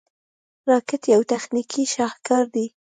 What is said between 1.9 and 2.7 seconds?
شاهکار دی